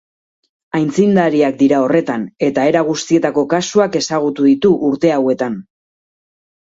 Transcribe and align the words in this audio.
Aitzindariak 0.77 1.59
dira 1.59 1.81
horretan, 1.87 2.23
eta 2.49 2.65
era 2.71 2.83
guztietako 2.89 3.45
kasuak 3.55 3.99
ezagutu 4.01 4.49
ditu 4.51 4.73
urte 4.89 5.13
hauetan. 5.19 5.61